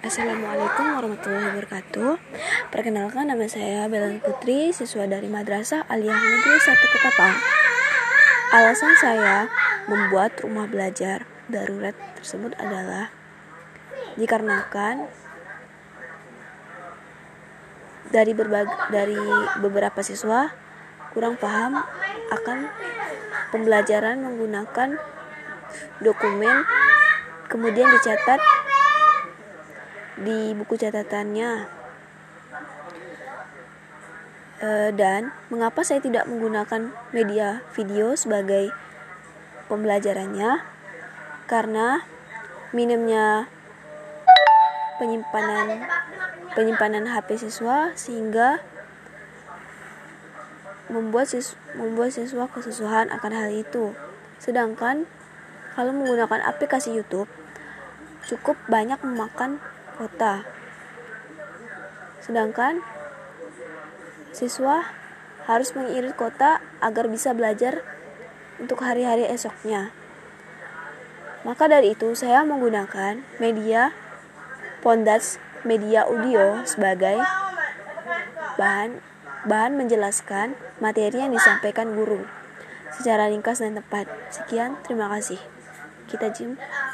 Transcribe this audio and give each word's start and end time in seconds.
Assalamualaikum 0.00 0.96
warahmatullahi 0.96 1.52
wabarakatuh. 1.52 2.16
Perkenalkan 2.72 3.28
nama 3.28 3.44
saya 3.44 3.84
Belan 3.84 4.24
Putri, 4.24 4.72
siswa 4.72 5.04
dari 5.04 5.28
Madrasah 5.28 5.84
Aliyah 5.84 6.16
Negeri 6.16 6.56
1 6.56 6.72
Ketapang. 6.96 7.36
Alasan 8.56 8.96
saya 8.96 9.44
membuat 9.84 10.32
rumah 10.40 10.64
belajar 10.64 11.28
darurat 11.44 11.92
tersebut 12.16 12.56
adalah 12.56 13.12
dikarenakan 14.16 15.12
dari 18.08 18.32
berbagai 18.32 18.72
dari 18.88 19.20
beberapa 19.60 20.00
siswa 20.00 20.56
kurang 21.12 21.36
paham 21.36 21.76
akan 22.32 22.72
pembelajaran 23.52 24.24
menggunakan 24.24 24.96
dokumen 26.00 26.64
kemudian 27.52 27.92
dicatat 27.92 28.57
di 30.22 30.54
buku 30.54 30.74
catatannya. 30.74 31.68
E, 34.58 34.68
dan 34.98 35.30
mengapa 35.54 35.86
saya 35.86 36.02
tidak 36.02 36.26
menggunakan 36.26 36.90
media 37.14 37.62
video 37.74 38.18
sebagai 38.18 38.74
pembelajarannya? 39.70 40.62
Karena 41.46 42.02
minimnya 42.74 43.48
penyimpanan 44.98 45.86
penyimpanan 46.52 47.06
HP 47.06 47.38
siswa 47.38 47.94
sehingga 47.94 48.60
membuat 50.90 51.30
siswa, 51.30 51.54
membuat 51.78 52.16
siswa 52.16 52.50
kesusahan 52.50 53.12
akan 53.14 53.32
hal 53.32 53.48
itu. 53.54 53.94
Sedangkan 54.42 55.06
kalau 55.78 55.94
menggunakan 55.94 56.42
aplikasi 56.42 56.98
YouTube 56.98 57.30
cukup 58.26 58.58
banyak 58.66 58.98
memakan 59.06 59.62
kota. 59.98 60.46
Sedangkan 62.22 62.78
siswa 64.30 64.86
harus 65.50 65.74
mengirit 65.74 66.14
kota 66.14 66.62
agar 66.78 67.10
bisa 67.10 67.34
belajar 67.34 67.82
untuk 68.62 68.78
hari-hari 68.86 69.26
esoknya. 69.26 69.90
Maka 71.42 71.66
dari 71.66 71.98
itu 71.98 72.14
saya 72.14 72.46
menggunakan 72.46 73.26
media 73.42 73.90
Pondats 74.78 75.42
Media 75.66 76.06
Audio 76.06 76.62
sebagai 76.62 77.18
bahan 78.54 79.02
bahan 79.46 79.72
menjelaskan 79.78 80.54
materi 80.78 81.22
yang 81.22 81.34
disampaikan 81.34 81.94
guru 81.94 82.22
secara 82.94 83.30
ringkas 83.30 83.62
dan 83.62 83.78
tepat. 83.78 84.10
Sekian, 84.30 84.78
terima 84.86 85.10
kasih. 85.10 85.38
Kita 86.10 86.30
jim. 86.34 86.58